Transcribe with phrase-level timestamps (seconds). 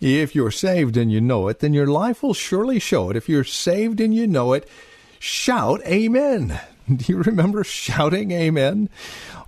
[0.00, 3.16] If you're saved and you know it, then your life will surely show it.
[3.16, 4.68] If you're saved and you know it,
[5.18, 6.60] shout amen.
[6.96, 8.88] Do you remember shouting amen?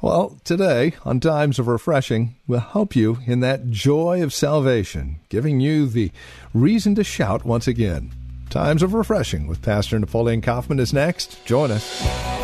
[0.03, 5.61] Well, today, on Times of Refreshing, we'll help you in that joy of salvation, giving
[5.61, 6.11] you the
[6.53, 8.13] reason to shout once again.
[8.49, 11.45] Times of Refreshing with Pastor Napoleon Kaufman is next.
[11.45, 12.40] Join us.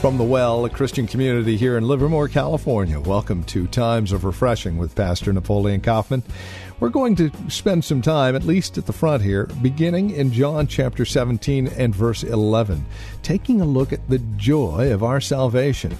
[0.00, 2.98] From the Well, a Christian community here in Livermore, California.
[2.98, 6.22] Welcome to Times of Refreshing with Pastor Napoleon Kaufman.
[6.80, 10.66] We're going to spend some time, at least at the front here, beginning in John
[10.66, 12.86] chapter 17 and verse 11,
[13.22, 15.94] taking a look at the joy of our salvation.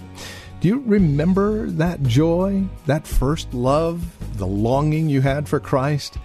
[0.60, 6.16] Do you remember that joy, that first love, the longing you had for Christ?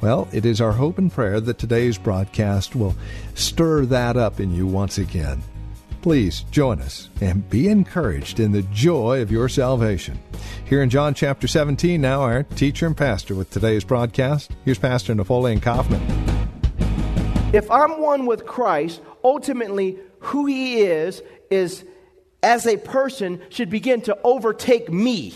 [0.00, 2.96] Well, it is our hope and prayer that today's broadcast will
[3.36, 5.44] stir that up in you once again.
[6.02, 10.18] Please join us and be encouraged in the joy of your salvation.
[10.64, 14.50] Here in John chapter 17, now our teacher and pastor with today's broadcast.
[14.64, 16.00] Here's Pastor Napoleon Kaufman.
[17.52, 21.84] If I'm one with Christ, ultimately who he is, is
[22.42, 25.34] as a person should begin to overtake me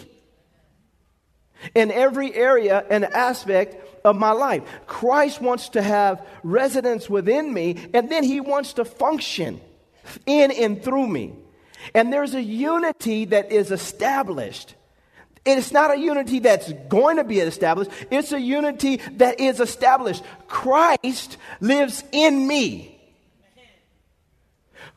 [1.75, 4.63] in every area and aspect of my life.
[4.87, 9.61] Christ wants to have residence within me, and then he wants to function
[10.27, 11.35] in and through me.
[11.95, 14.75] And there's a unity that is established.
[15.45, 20.23] It's not a unity that's going to be established, it's a unity that is established.
[20.49, 22.91] Christ lives in me.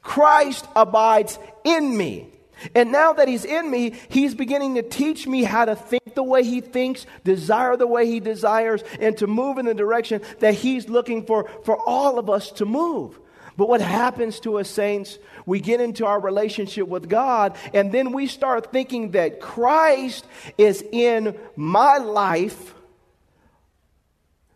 [0.02, 2.30] Christ abides in me.
[2.74, 6.24] And now that he's in me, he's beginning to teach me how to think the
[6.24, 10.54] way he thinks, desire the way he desires, and to move in the direction that
[10.56, 13.20] he's looking for for all of us to move.
[13.58, 18.12] But what happens to us, saints, we get into our relationship with God, and then
[18.12, 20.26] we start thinking that Christ
[20.60, 22.76] is in my life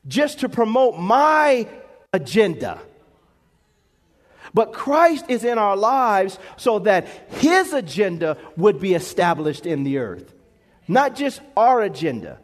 [0.07, 1.67] just to promote my
[2.13, 2.79] agenda.
[4.53, 9.97] But Christ is in our lives so that his agenda would be established in the
[9.97, 10.31] earth,
[10.87, 12.39] not just our agenda.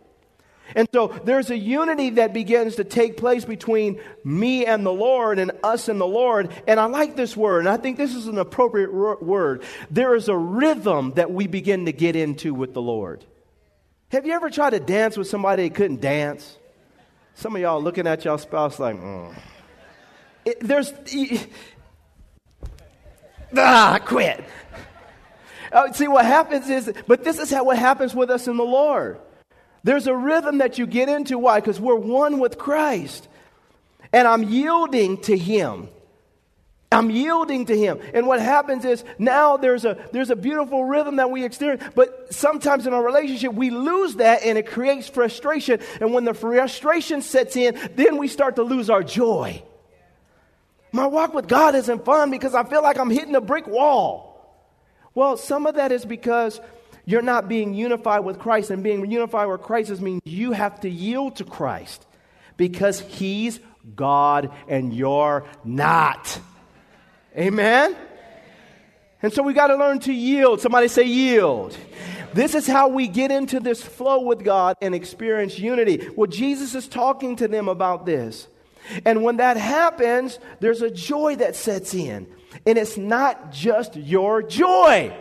[0.76, 5.40] And so there's a unity that begins to take place between me and the Lord
[5.40, 6.52] and us and the Lord.
[6.68, 9.64] And I like this word, and I think this is an appropriate word.
[9.90, 13.24] There is a rhythm that we begin to get into with the Lord.
[14.10, 16.58] Have you ever tried to dance with somebody that couldn't dance?
[17.36, 19.34] Some of y'all looking at y'all spouse like, mm.
[20.46, 20.94] it, there's,
[23.56, 24.44] ah, quit.
[25.72, 28.64] Uh, see, what happens is, but this is how what happens with us in the
[28.64, 29.20] Lord.
[29.84, 31.38] There's a rhythm that you get into.
[31.38, 31.60] Why?
[31.60, 33.28] Because we're one with Christ.
[34.12, 35.90] And I'm yielding to Him.
[36.92, 38.00] I'm yielding to him.
[38.14, 42.34] And what happens is now there's a there's a beautiful rhythm that we experience, but
[42.34, 45.82] sometimes in our relationship we lose that and it creates frustration.
[46.00, 49.62] And when the frustration sets in, then we start to lose our joy.
[50.94, 54.26] My walk with God isn't fun because I feel like I'm hitting a brick wall.
[55.14, 56.62] Well, some of that is because
[57.08, 60.90] you're not being unified with Christ, and being unified with Christ means you have to
[60.90, 62.06] yield to Christ
[62.58, 63.62] because He's
[63.96, 66.38] God and you're not.
[67.36, 67.96] Amen?
[69.22, 70.60] And so we got to learn to yield.
[70.60, 71.78] Somebody say, yield.
[72.34, 76.10] This is how we get into this flow with God and experience unity.
[76.14, 78.50] Well, Jesus is talking to them about this.
[79.06, 82.28] And when that happens, there's a joy that sets in.
[82.66, 85.16] And it's not just your joy.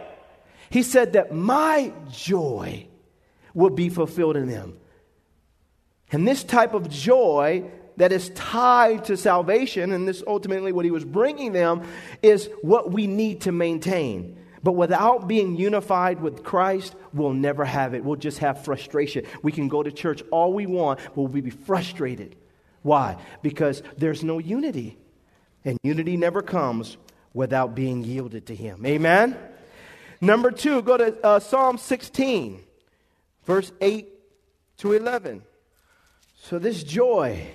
[0.70, 2.86] He said that my joy
[3.54, 4.76] will be fulfilled in them.
[6.12, 7.64] And this type of joy
[7.96, 11.82] that is tied to salvation, and this ultimately what he was bringing them,
[12.22, 14.36] is what we need to maintain.
[14.62, 18.04] But without being unified with Christ, we'll never have it.
[18.04, 19.24] We'll just have frustration.
[19.42, 22.36] We can go to church all we want, but we'll be frustrated.
[22.82, 23.16] Why?
[23.42, 24.98] Because there's no unity.
[25.64, 26.96] And unity never comes
[27.32, 28.84] without being yielded to Him.
[28.84, 29.36] Amen?
[30.26, 32.60] Number two, go to uh, Psalm 16,
[33.44, 34.08] verse 8
[34.78, 35.42] to 11.
[36.34, 37.46] So, this joy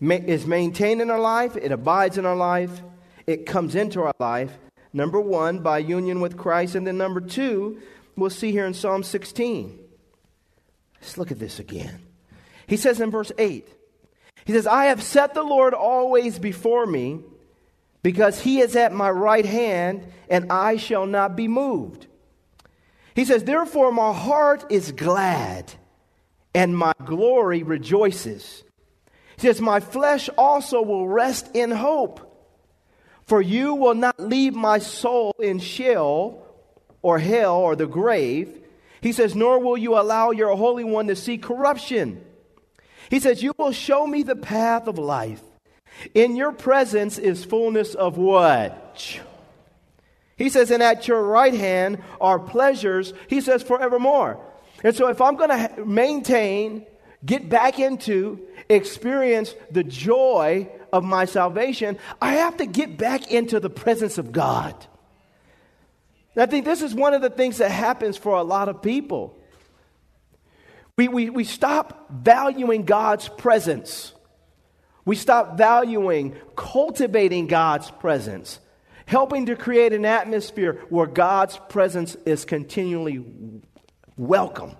[0.00, 2.82] is maintained in our life, it abides in our life,
[3.28, 4.58] it comes into our life.
[4.92, 6.74] Number one, by union with Christ.
[6.74, 7.80] And then number two,
[8.16, 9.78] we'll see here in Psalm 16.
[11.00, 12.00] Let's look at this again.
[12.66, 13.68] He says in verse 8,
[14.44, 17.20] He says, I have set the Lord always before me,
[18.02, 22.08] because he is at my right hand, and I shall not be moved.
[23.16, 25.72] He says, Therefore, my heart is glad,
[26.54, 28.62] and my glory rejoices.
[29.36, 32.22] He says, My flesh also will rest in hope.
[33.24, 36.46] For you will not leave my soul in Sheol
[37.00, 38.60] or hell or the grave.
[39.00, 42.22] He says, Nor will you allow your Holy One to see corruption.
[43.08, 45.42] He says, You will show me the path of life.
[46.12, 49.20] In your presence is fullness of what?
[50.36, 54.40] He says, And at your right hand are pleasures, he says, forevermore.
[54.84, 56.84] And so if I'm going to maintain,
[57.24, 63.60] get back into, experience the joy of my salvation, I have to get back into
[63.60, 64.74] the presence of God.
[66.36, 69.38] I think this is one of the things that happens for a lot of people.
[70.96, 74.12] We, we, we stop valuing God's presence.
[75.04, 78.58] We stop valuing cultivating God's presence,
[79.06, 83.24] helping to create an atmosphere where God's presence is continually
[84.16, 84.76] welcome.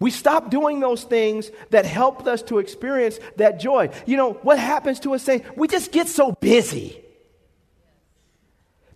[0.00, 3.90] We stop doing those things that helped us to experience that joy.
[4.04, 7.00] You know, what happens to us saying, we just get so busy.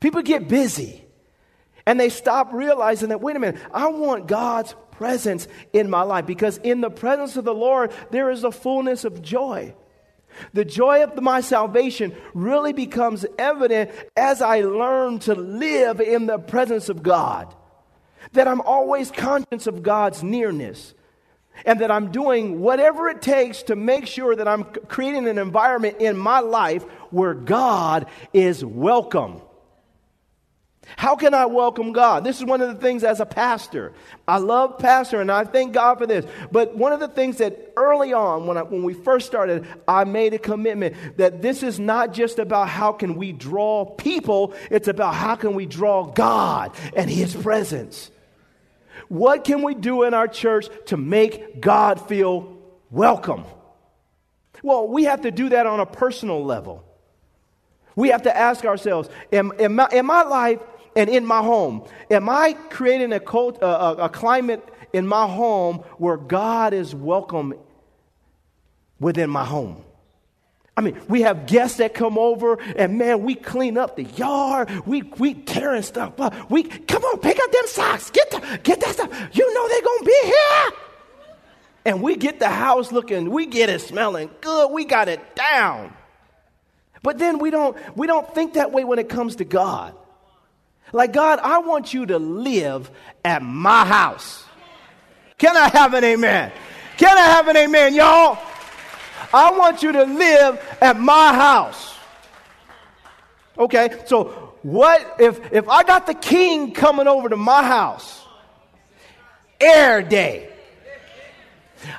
[0.00, 1.04] People get busy
[1.86, 6.26] and they stop realizing that, wait a minute, I want God's presence in my life
[6.26, 9.74] because in the presence of the Lord, there is a fullness of joy.
[10.52, 16.38] The joy of my salvation really becomes evident as I learn to live in the
[16.38, 17.54] presence of God.
[18.32, 20.94] That I'm always conscious of God's nearness
[21.64, 25.98] and that I'm doing whatever it takes to make sure that I'm creating an environment
[26.00, 29.40] in my life where God is welcome.
[30.94, 32.22] How can I welcome God?
[32.22, 33.92] This is one of the things as a pastor.
[34.28, 36.24] I love pastor and I thank God for this.
[36.52, 40.04] But one of the things that early on, when, I, when we first started, I
[40.04, 44.86] made a commitment that this is not just about how can we draw people, it's
[44.86, 48.10] about how can we draw God and His presence.
[49.08, 52.58] What can we do in our church to make God feel
[52.90, 53.44] welcome?
[54.62, 56.84] Well, we have to do that on a personal level.
[57.96, 60.60] We have to ask ourselves, in, in, my, in my life
[60.96, 65.78] and in my home, am I creating a, cult, a, a climate in my home
[65.98, 67.54] where God is welcome
[68.98, 69.84] within my home?
[70.78, 74.70] I mean, we have guests that come over, and man, we clean up the yard.
[74.84, 76.50] We we tearing stuff up.
[76.50, 78.10] We come on, pick up them socks.
[78.10, 79.10] Get the, get that stuff.
[79.32, 80.72] You know they're gonna be here.
[81.86, 84.70] And we get the house looking, we get it smelling good.
[84.70, 85.94] We got it down.
[87.02, 89.94] But then we don't we don't think that way when it comes to God.
[90.92, 92.90] Like God, I want you to live
[93.24, 94.44] at my house.
[95.38, 96.52] Can I have an amen?
[96.96, 98.38] Can I have an amen, y'all?
[99.34, 101.94] I want you to live at my house.
[103.58, 108.24] Okay, so what if if I got the king coming over to my house?
[109.60, 110.50] Air day.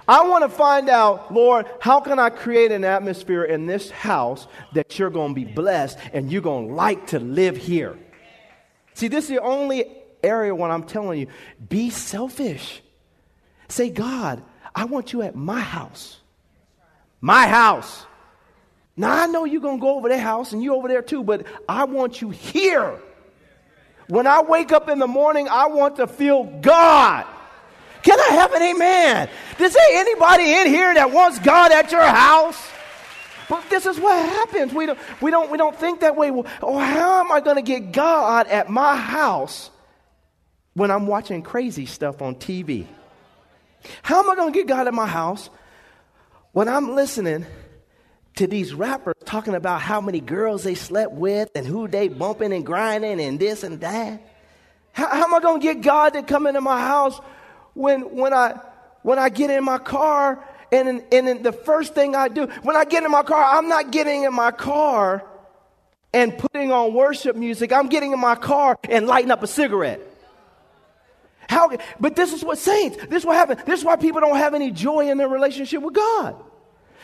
[0.07, 4.47] I want to find out, Lord, how can I create an atmosphere in this house
[4.73, 7.97] that you're going to be blessed and you're going to like to live here?
[8.97, 9.85] See, this is the only
[10.23, 11.27] area when I'm telling you,
[11.69, 12.81] be selfish.
[13.67, 14.41] Say, God,
[14.73, 16.17] I want you at my house.
[17.21, 18.07] My house.
[18.95, 21.23] Now, I know you're going to go over their house and you over there too,
[21.23, 22.99] but I want you here.
[24.07, 27.27] When I wake up in the morning, I want to feel God.
[28.01, 29.29] Can I have an amen?
[29.59, 32.57] Is there anybody in here that wants God at your house?
[33.49, 34.73] But this is what happens.
[34.73, 36.31] We don't, we don't, we don't think that way.
[36.31, 39.71] Well, oh, how am I going to get God at my house
[40.73, 42.85] when I'm watching crazy stuff on TV?
[44.01, 45.49] How am I going to get God at my house
[46.51, 47.45] when I'm listening
[48.35, 52.53] to these rappers talking about how many girls they slept with and who they bumping
[52.53, 54.21] and grinding and this and that,
[54.91, 57.19] how, how am I going to get God to come into my house
[57.73, 58.59] when, when, I,
[59.03, 62.85] when I get in my car and, and the first thing I do, when I
[62.85, 65.25] get in my car, I'm not getting in my car
[66.13, 67.71] and putting on worship music.
[67.71, 70.01] I'm getting in my car and lighting up a cigarette.
[71.49, 73.63] How, but this is what saints, this is what happens.
[73.65, 76.35] This is why people don't have any joy in their relationship with God.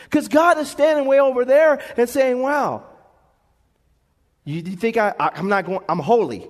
[0.04, 2.84] Because God is standing way over there and saying, wow,
[4.44, 6.48] you, you think I, I, I'm not going, I'm holy.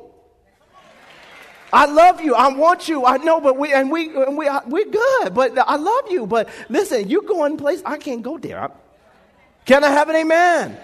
[1.74, 2.36] I love you.
[2.36, 3.04] I want you.
[3.04, 5.34] I know, but we and we and we uh, we're good.
[5.34, 6.24] But I love you.
[6.24, 8.62] But listen, you go in place I can't go there.
[8.62, 8.70] I,
[9.64, 10.78] Can I have an amen?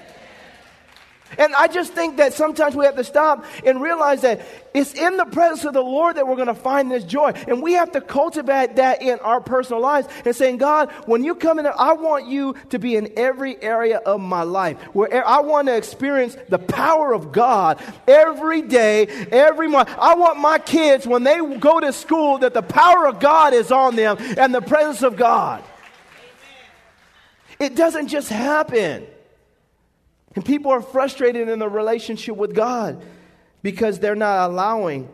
[1.38, 4.42] And I just think that sometimes we have to stop and realize that
[4.74, 7.32] it's in the presence of the Lord that we're going to find this joy.
[7.48, 11.34] And we have to cultivate that in our personal lives and saying, God, when you
[11.34, 14.78] come in, I want you to be in every area of my life.
[14.94, 19.88] Where I want to experience the power of God every day, every month.
[19.98, 23.72] I want my kids, when they go to school, that the power of God is
[23.72, 25.62] on them and the presence of God.
[27.58, 29.06] It doesn't just happen.
[30.34, 33.04] And people are frustrated in their relationship with God
[33.62, 35.08] because they're not allowing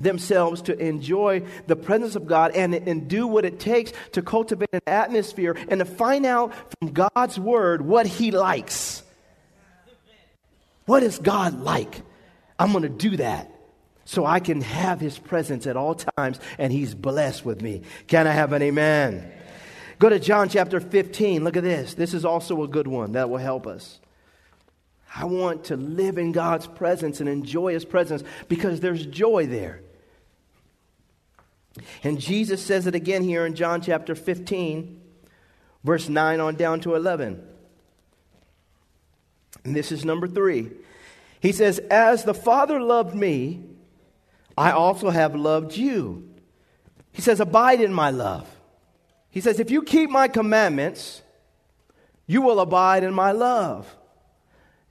[0.00, 4.68] themselves to enjoy the presence of God and, and do what it takes to cultivate
[4.72, 9.02] an atmosphere and to find out from God's word what He likes.
[10.86, 12.02] What is God like?
[12.58, 13.50] I'm going to do that
[14.04, 17.82] so I can have His presence at all times and He's blessed with me.
[18.06, 19.32] Can I have an amen?
[19.98, 21.42] Go to John chapter 15.
[21.42, 21.94] Look at this.
[21.94, 23.98] This is also a good one that will help us.
[25.14, 29.80] I want to live in God's presence and enjoy His presence because there's joy there.
[32.02, 35.00] And Jesus says it again here in John chapter 15,
[35.84, 37.42] verse 9 on down to 11.
[39.64, 40.70] And this is number three.
[41.40, 43.64] He says, As the Father loved me,
[44.56, 46.28] I also have loved you.
[47.12, 48.48] He says, Abide in my love.
[49.30, 51.22] He says, If you keep my commandments,
[52.26, 53.97] you will abide in my love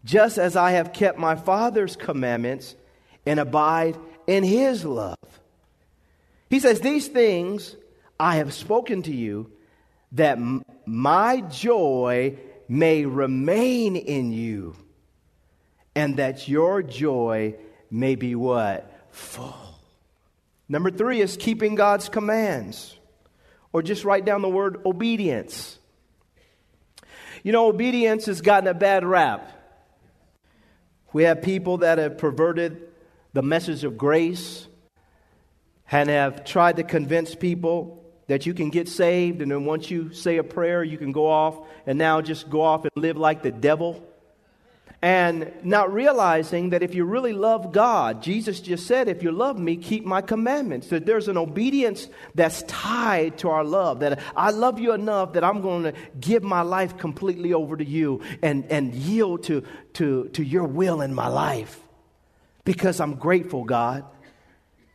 [0.07, 2.75] just as I have kept my Father's commandments
[3.25, 5.17] and abide in his love.
[6.49, 7.75] He says, These things
[8.17, 9.51] I have spoken to you,
[10.13, 12.37] that m- my joy
[12.69, 14.77] may remain in you,
[15.93, 17.55] and that your joy
[17.91, 18.89] may be what?
[19.11, 19.75] Full.
[20.69, 22.95] Number three is keeping God's commands,
[23.73, 25.77] or just write down the word obedience.
[27.43, 29.56] You know, obedience has gotten a bad rap.
[31.13, 32.89] We have people that have perverted
[33.33, 34.67] the message of grace
[35.91, 40.11] and have tried to convince people that you can get saved, and then once you
[40.11, 43.41] say a prayer, you can go off and now just go off and live like
[43.41, 44.05] the devil.
[44.99, 49.59] And not realizing that if you really love God, Jesus just said, If you love
[49.59, 50.87] me, keep my commandments.
[50.87, 53.99] That there's an obedience that's tied to our love.
[53.99, 57.85] That I love you enough that I'm going to give my life completely over to
[57.85, 59.63] you and, and yield to,
[59.93, 61.79] to, to your will in my life
[62.67, 64.03] because I'm grateful, God.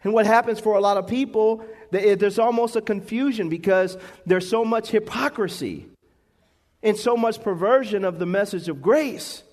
[0.04, 4.64] And what happens for a lot of people, there's almost a confusion because there's so
[4.64, 5.86] much hypocrisy
[6.82, 9.44] and so much perversion of the message of grace.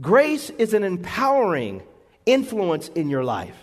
[0.00, 1.82] Grace is an empowering
[2.24, 3.56] influence in your life.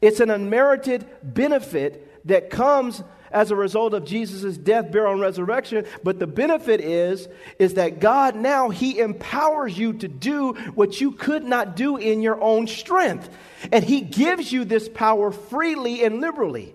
[0.00, 5.86] It's an unmerited benefit that comes as a result of Jesus' death, burial, and resurrection.
[6.02, 11.12] But the benefit is, is that God now, He empowers you to do what you
[11.12, 13.30] could not do in your own strength.
[13.70, 16.74] And He gives you this power freely and liberally.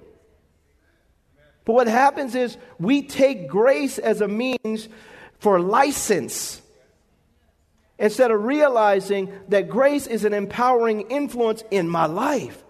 [1.65, 4.87] But what happens is we take grace as a means
[5.39, 6.61] for license
[7.99, 12.63] instead of realizing that grace is an empowering influence in my life.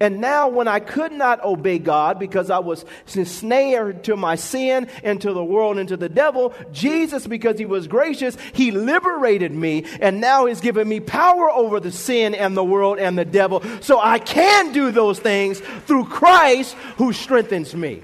[0.00, 4.88] And now, when I could not obey God because I was ensnared to my sin
[5.02, 9.52] and to the world and to the devil, Jesus, because he was gracious, he liberated
[9.52, 9.84] me.
[10.00, 13.62] And now he's given me power over the sin and the world and the devil.
[13.80, 18.02] So I can do those things through Christ who strengthens me.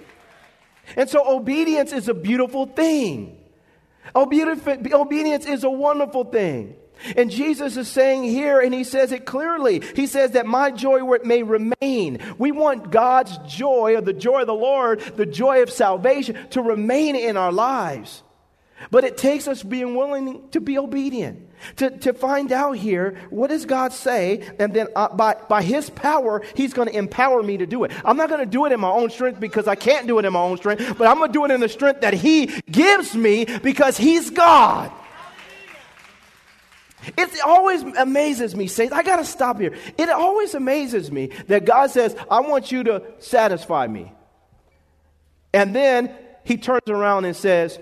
[0.96, 3.38] And so obedience is a beautiful thing.
[4.14, 6.76] Obedience is a wonderful thing.
[7.16, 9.82] And Jesus is saying here, and he says it clearly.
[9.94, 12.18] He says that my joy may remain.
[12.38, 16.60] We want God's joy, or the joy of the Lord, the joy of salvation, to
[16.60, 18.24] remain in our lives.
[18.90, 23.48] But it takes us being willing to be obedient, to, to find out here what
[23.50, 27.58] does God say, and then uh, by, by His power, He's going to empower me
[27.58, 27.92] to do it.
[28.04, 30.24] I'm not going to do it in my own strength because I can't do it
[30.24, 32.46] in my own strength, but I'm going to do it in the strength that He
[32.70, 34.92] gives me because He's God.
[37.16, 38.92] It always amazes me, saints.
[38.92, 39.74] I got to stop here.
[39.96, 44.12] It always amazes me that God says, I want you to satisfy me.
[45.52, 47.78] And then He turns around and says,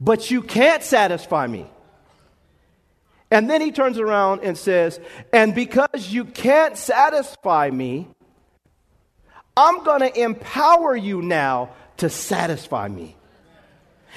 [0.00, 1.66] but you can't satisfy me.
[3.30, 4.98] And then he turns around and says,
[5.32, 8.08] And because you can't satisfy me,
[9.56, 13.16] I'm going to empower you now to satisfy me.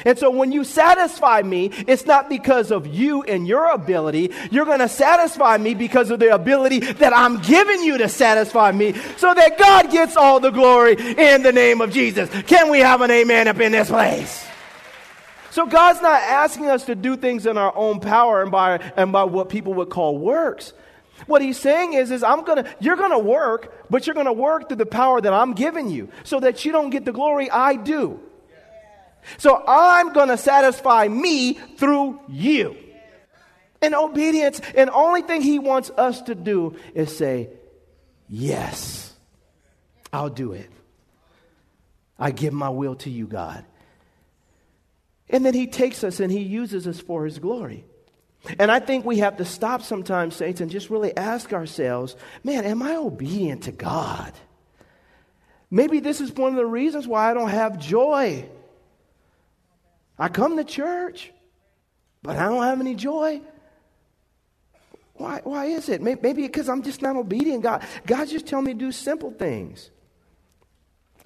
[0.06, 4.32] And so when you satisfy me, it's not because of you and your ability.
[4.50, 8.72] You're going to satisfy me because of the ability that I'm giving you to satisfy
[8.72, 12.28] me so that God gets all the glory in the name of Jesus.
[12.44, 14.48] Can we have an amen up in this place?
[15.53, 19.12] So God's not asking us to do things in our own power and by, and
[19.12, 20.74] by what people would call works.
[21.27, 24.77] What he's saying is, is I'm gonna, you're gonna work, but you're gonna work through
[24.77, 28.19] the power that I'm giving you so that you don't get the glory I do.
[29.38, 32.75] So I'm going to satisfy me through you.
[33.79, 37.50] In obedience, and only thing he wants us to do is say,
[38.27, 39.13] Yes,
[40.12, 40.72] I'll do it.
[42.17, 43.63] I give my will to you, God.
[45.34, 47.84] And then he takes us and he uses us for his glory.
[48.60, 52.63] And I think we have to stop sometimes, saints, and just really ask ourselves, man,
[52.63, 54.32] am I obedient to God?
[55.70, 58.48] Maybe this is one of the reasons why I don't have joy
[60.18, 61.32] I come to church,
[62.22, 63.42] but I don't have any joy.
[65.16, 66.02] Why, why is it?
[66.02, 67.63] Maybe because I'm just not obedient.
[67.63, 69.90] God, God's just telling me to do simple things.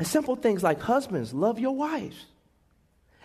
[0.01, 2.25] Simple things like husbands, love your wives.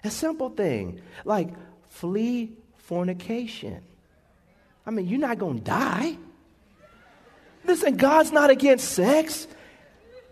[0.04, 1.48] A simple thing like
[1.90, 3.82] flee fornication.
[4.86, 6.16] I mean, you're not going to die.
[7.64, 9.46] Listen, God's not against sex.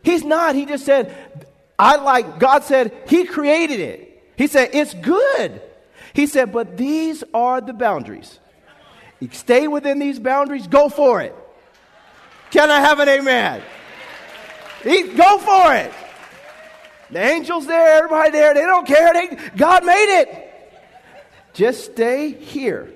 [0.02, 0.54] He's not.
[0.54, 1.14] He just said,
[1.78, 4.32] I like, God said, He created it.
[4.36, 5.62] He said, It's good.
[6.12, 8.38] He said, But these are the boundaries.
[9.20, 11.34] You stay within these boundaries, go for it.
[12.50, 13.62] Can I have an amen?
[14.82, 15.92] Go for it.
[17.10, 19.12] The angels there, everybody there, they don't care.
[19.12, 20.46] They, God made it.
[21.52, 22.92] Just stay here.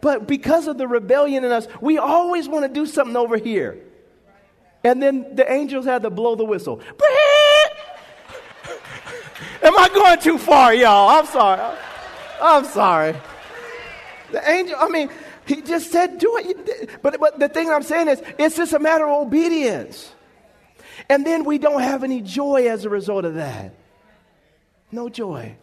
[0.00, 3.78] But because of the rebellion in us, we always want to do something over here.
[4.84, 6.80] And then the angels had to blow the whistle.
[9.62, 11.08] Am I going too far, y'all?
[11.08, 11.76] I'm sorry.
[12.40, 13.16] I'm sorry.
[14.30, 15.10] The angel, I mean,
[15.46, 17.02] he just said, do it.
[17.02, 20.12] But, but the thing I'm saying is, it's just a matter of obedience.
[21.08, 23.74] And then we don't have any joy as a result of that.
[24.92, 25.56] No joy.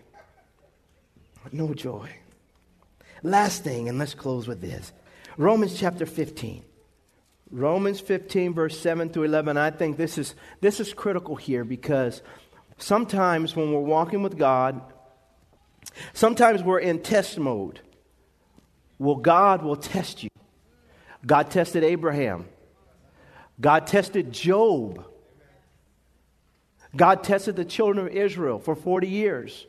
[1.52, 2.10] No joy.
[3.22, 4.92] Last thing, and let's close with this
[5.38, 6.64] Romans chapter 15.
[7.52, 9.56] Romans 15, verse 7 through 11.
[9.56, 12.22] I think this is, this is critical here because
[12.78, 14.82] Sometimes when we're walking with God,
[16.14, 17.80] sometimes we're in test mode.
[19.00, 20.30] Well, God will test you.
[21.26, 22.48] God tested Abraham.
[23.60, 25.06] God tested Job.
[26.96, 29.66] God tested the children of Israel for 40 years.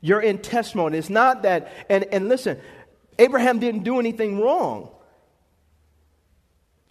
[0.00, 0.98] You're in testimony.
[0.98, 2.58] It's not that, and, and listen,
[3.18, 4.90] Abraham didn't do anything wrong.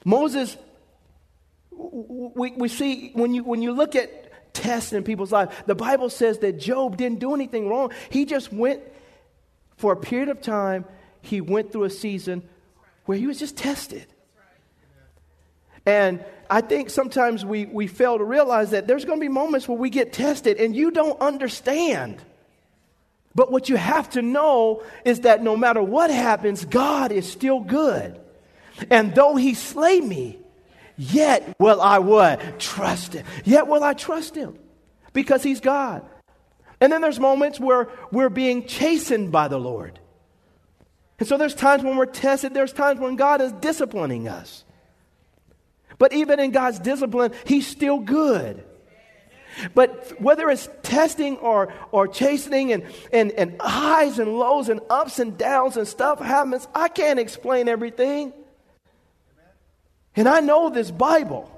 [0.06, 0.58] Moses,
[1.72, 5.54] we, we see, when you, when you look at tests in people's lives.
[5.66, 7.92] The Bible says that Job didn't do anything wrong.
[8.10, 8.82] He just went
[9.76, 10.86] for a period of time,
[11.22, 12.48] he went through a season
[13.06, 14.06] where he was just tested.
[15.86, 19.68] And I think sometimes we, we fail to realize that there's going to be moments
[19.68, 22.22] where we get tested and you don't understand.
[23.36, 27.60] But what you have to know is that no matter what happens, God is still
[27.60, 28.20] good.
[28.90, 30.40] And though he slay me,
[30.98, 32.60] Yet will I what?
[32.60, 33.26] Trust him.
[33.44, 34.58] Yet will I trust him
[35.12, 36.06] because he's God.
[36.80, 40.00] And then there's moments where we're being chastened by the Lord.
[41.20, 44.66] And so there's times when we're tested, there's times when God is disciplining us.
[45.98, 48.64] But even in God's discipline, he's still good.
[49.76, 55.20] But whether it's testing or, or chastening and, and, and highs and lows and ups
[55.20, 58.34] and downs and stuff happens, I can't explain everything.
[60.16, 61.50] And I know this Bible.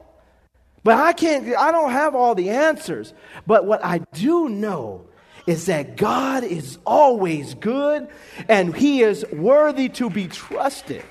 [0.83, 3.13] But I can't, I don't have all the answers.
[3.47, 5.07] But what I do know
[5.47, 8.07] is that God is always good
[8.47, 11.03] and He is worthy to be trusted.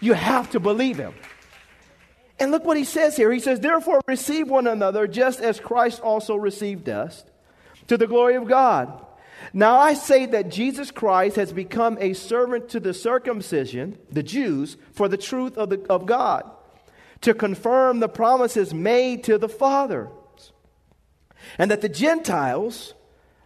[0.00, 1.14] You have to believe Him.
[2.38, 3.32] And look what He says here.
[3.32, 7.24] He says, Therefore, receive one another just as Christ also received us
[7.88, 9.04] to the glory of God.
[9.52, 14.76] Now I say that Jesus Christ has become a servant to the circumcision, the Jews,
[14.92, 16.50] for the truth of, the, of God,
[17.22, 20.08] to confirm the promises made to the fathers,
[21.58, 22.94] and that the Gentiles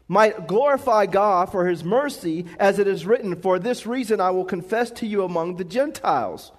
[0.08, 4.44] might glorify God for his mercy, as it is written, For this reason I will
[4.44, 6.50] confess to you among the Gentiles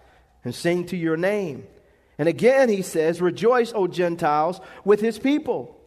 [0.45, 1.67] and sing to your name.
[2.17, 5.77] And again he says, Rejoice, O Gentiles, with his people.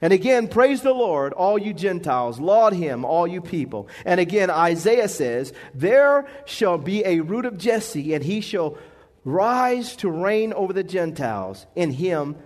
[0.00, 2.38] And again, praise the Lord, all you Gentiles.
[2.38, 3.88] Laud him, all you people.
[4.04, 8.78] And again, Isaiah says, There shall be a root of Jesse, and he shall
[9.24, 11.66] rise to reign over the Gentiles.
[11.74, 12.36] In him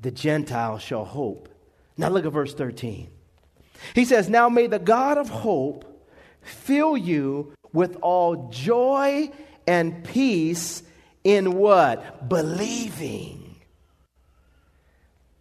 [0.00, 1.48] the Gentiles shall hope.
[1.96, 3.08] Now look at verse 13.
[3.94, 5.84] He says, Now may the God of hope
[6.42, 9.30] fill you with all joy
[9.66, 10.82] and peace
[11.24, 12.28] in what?
[12.28, 13.56] Believing.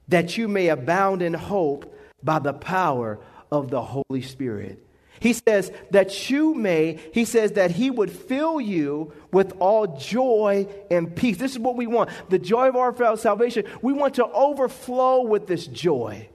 [0.08, 3.20] That you may abound in hope by the power
[3.52, 4.84] of the Holy Spirit.
[5.20, 10.68] He says that you may, he says that he would fill you with all joy
[10.92, 11.38] and peace.
[11.38, 13.66] This is what we want the joy of our salvation.
[13.82, 16.28] We want to overflow with this joy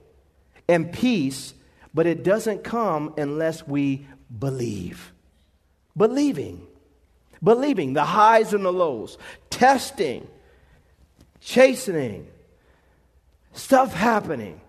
[0.67, 1.53] and peace,
[1.93, 4.07] but it doesn't come unless we
[4.39, 5.11] believe.
[5.95, 6.65] Believing.
[7.43, 9.17] Believing the highs and the lows,
[9.49, 10.27] testing,
[11.39, 12.27] chastening,
[13.53, 14.59] stuff happening.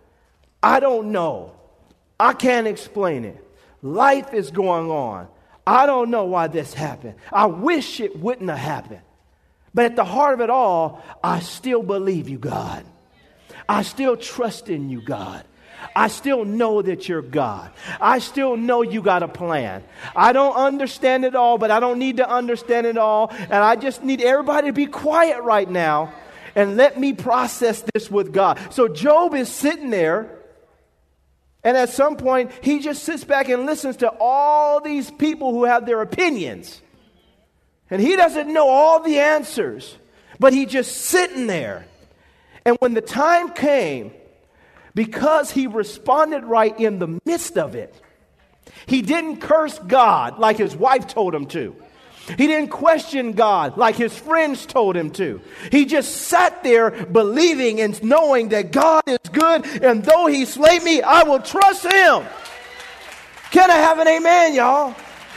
[0.62, 1.54] I don't know.
[2.18, 3.44] I can't explain it.
[3.82, 5.28] Life is going on.
[5.66, 7.14] I don't know why this happened.
[7.32, 9.02] I wish it wouldn't have happened.
[9.72, 12.84] But at the heart of it all, I still believe you, God.
[13.68, 15.44] I still trust in you, God.
[15.94, 17.70] I still know that you're God.
[18.00, 19.82] I still know you got a plan.
[20.14, 23.28] I don't understand it all, but I don't need to understand it all.
[23.30, 26.12] And I just need everybody to be quiet right now
[26.54, 28.58] and let me process this with God.
[28.70, 30.36] So Job is sitting there
[31.62, 35.64] and at some point, he just sits back and listens to all these people who
[35.64, 36.80] have their opinions.
[37.90, 39.96] And he doesn't know all the answers,
[40.38, 41.86] but he's just sitting there.
[42.64, 44.12] And when the time came,
[44.94, 47.94] because he responded right in the midst of it,
[48.86, 51.74] he didn't curse God like his wife told him to.
[52.36, 55.40] He didn't question God like his friends told him to.
[55.72, 60.78] He just sat there believing and knowing that God is good, and though he slay
[60.78, 62.24] me, I will trust him.
[63.50, 64.94] Can I have an amen, y'all?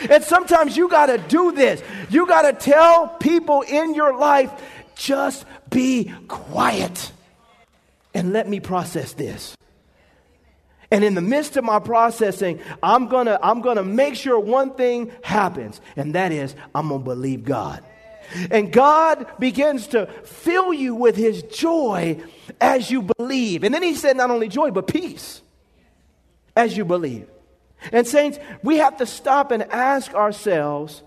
[0.09, 1.81] And sometimes you got to do this.
[2.09, 4.51] You got to tell people in your life,
[4.95, 7.11] just be quiet
[8.13, 9.55] and let me process this.
[10.91, 14.39] And in the midst of my processing, I'm going to I'm going to make sure
[14.39, 17.83] one thing happens, and that is I'm going to believe God.
[18.51, 22.21] And God begins to fill you with his joy
[22.61, 23.63] as you believe.
[23.63, 25.41] And then he said not only joy but peace
[26.55, 27.27] as you believe.
[27.91, 31.03] And saints, we have to stop and ask ourselves,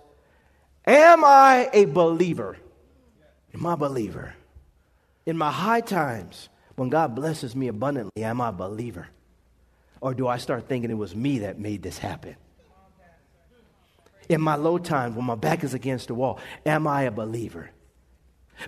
[0.85, 2.57] am I a believer?
[3.55, 4.35] Am I a believer?
[5.25, 9.09] In my high times, when God blesses me abundantly, am I a believer?
[10.01, 12.37] Or do I start thinking it was me that made this happen?
[14.29, 17.71] In my low times, when my back is against the wall, am I a believer?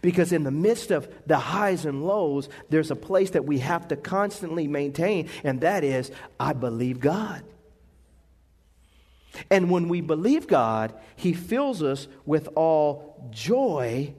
[0.02, 3.88] Because in the midst of the highs and lows, there's a place that we have
[3.88, 7.42] to constantly maintain, and that is, I believe God.
[9.50, 14.14] And when we believe God, He fills us with all joy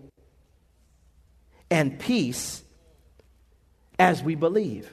[1.70, 2.64] and peace
[4.00, 4.90] as we believe.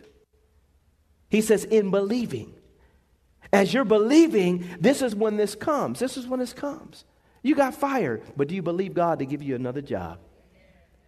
[1.30, 2.52] He says, in believing.
[3.52, 5.98] As you're believing, this is when this comes.
[6.00, 7.04] This is when this comes.
[7.42, 10.18] You got fired, but do you believe God to give you another job?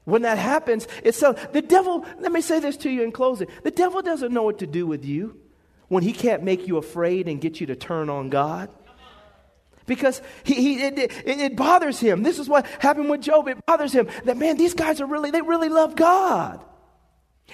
[0.04, 3.48] When that happens, it's so the devil, let me say this to you in closing.
[3.64, 5.38] The devil doesn't know what to do with you
[5.88, 8.70] when he can't make you afraid and get you to turn on God.
[9.86, 12.22] Because he, he it, it, it bothers him.
[12.22, 13.48] This is what happened with Job.
[13.48, 16.62] It bothers him that, man, these guys are really, they really love God.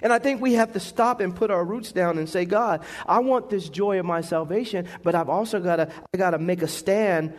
[0.02, 2.84] And I think we have to stop and put our roots down and say, God,
[3.06, 6.38] I want this joy of my salvation, but I've also got to I got to
[6.38, 7.32] make a stand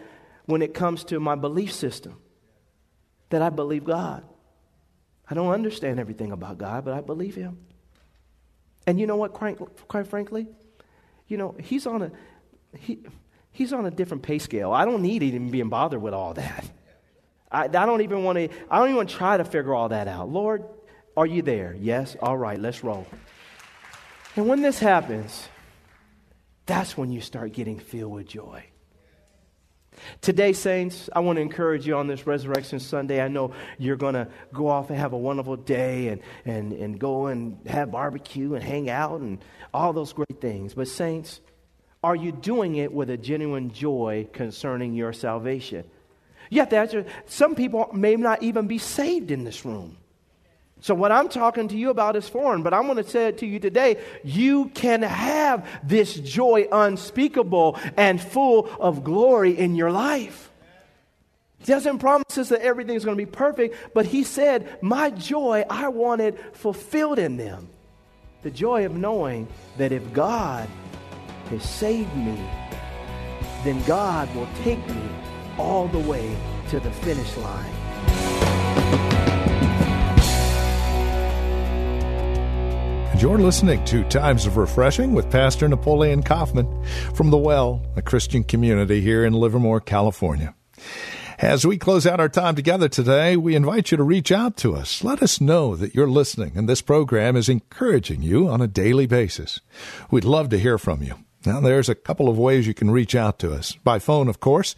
[0.45, 2.19] when it comes to my belief system.
[3.29, 4.23] That I believe God.
[5.29, 7.57] I don't understand everything about God, but I believe him.
[8.87, 10.47] And you know what, quite, quite frankly?
[11.27, 12.11] You know, he's on a
[12.77, 12.99] he,
[13.51, 14.71] he's on a different pay scale.
[14.71, 16.69] I don't need even being bothered with all that.
[17.51, 20.29] I, I don't even want to I don't even try to figure all that out.
[20.29, 20.65] Lord,
[21.17, 21.75] are you there?
[21.79, 22.15] Yes?
[22.21, 23.07] All right, let's roll.
[24.35, 25.47] And when this happens,
[26.65, 28.65] that's when you start getting filled with joy.
[30.21, 33.21] Today, saints, I want to encourage you on this Resurrection Sunday.
[33.21, 36.99] I know you're going to go off and have a wonderful day and, and, and
[36.99, 39.39] go and have barbecue and hang out and
[39.73, 40.73] all those great things.
[40.73, 41.39] But, saints,
[42.03, 45.85] are you doing it with a genuine joy concerning your salvation?
[46.49, 47.05] You have to answer.
[47.25, 49.97] Some people may not even be saved in this room.
[50.81, 53.39] So, what I'm talking to you about is foreign, but I'm going to say it
[53.39, 53.97] to you today.
[54.23, 60.51] You can have this joy unspeakable and full of glory in your life.
[61.59, 65.63] He doesn't promise us that everything's going to be perfect, but He said, My joy,
[65.69, 67.69] I want it fulfilled in them.
[68.43, 70.69] The joy of knowing that if God
[71.49, 72.37] has saved me,
[73.63, 75.09] then God will take me
[75.57, 76.37] all the way
[76.69, 77.84] to the finish line.
[83.15, 88.01] And you're listening to Times of Refreshing with Pastor Napoleon Kaufman from The Well, a
[88.01, 90.53] Christian community here in Livermore, California.
[91.39, 94.75] As we close out our time together today, we invite you to reach out to
[94.75, 95.01] us.
[95.01, 99.05] Let us know that you're listening and this program is encouraging you on a daily
[99.05, 99.61] basis.
[100.11, 101.15] We'd love to hear from you.
[101.45, 103.75] Now, there's a couple of ways you can reach out to us.
[103.75, 104.75] By phone, of course,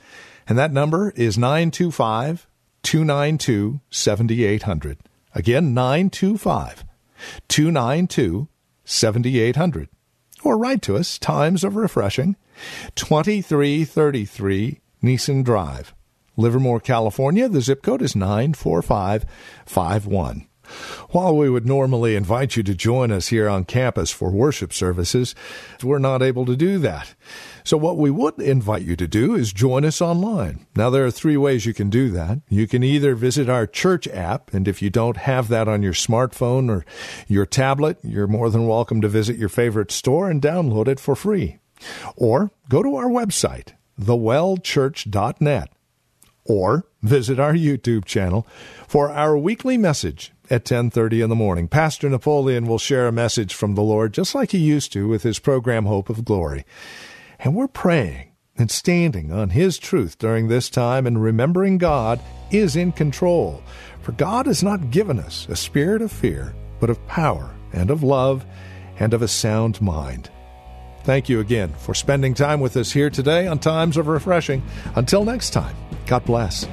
[0.47, 2.45] and that number is 925
[2.83, 4.99] 292 7800.
[5.33, 6.83] Again, 925
[7.47, 8.47] 292
[8.85, 9.89] 7800.
[10.43, 12.35] Or write to us, Times of Refreshing,
[12.95, 15.93] 2333 Nissen Drive.
[16.37, 17.49] Livermore, California.
[17.49, 20.47] The zip code is 94551.
[21.09, 25.35] While we would normally invite you to join us here on campus for worship services,
[25.83, 27.15] we're not able to do that.
[27.63, 30.65] So what we would invite you to do is join us online.
[30.75, 32.39] Now there are three ways you can do that.
[32.49, 35.93] You can either visit our church app, and if you don't have that on your
[35.93, 36.85] smartphone or
[37.27, 41.15] your tablet, you're more than welcome to visit your favorite store and download it for
[41.15, 41.59] free.
[42.15, 45.69] Or go to our website, thewellchurch.net
[46.47, 48.47] or visit our YouTube channel
[48.87, 51.67] for our weekly message at 10:30 in the morning.
[51.67, 55.23] Pastor Napoleon will share a message from the Lord just like he used to with
[55.23, 56.65] his program Hope of Glory.
[57.39, 62.19] And we're praying and standing on his truth during this time and remembering God
[62.51, 63.61] is in control.
[64.01, 68.03] For God has not given us a spirit of fear, but of power and of
[68.03, 68.45] love
[68.99, 70.29] and of a sound mind.
[71.03, 74.63] Thank you again for spending time with us here today on Times of Refreshing.
[74.95, 76.67] Until next time, God bless.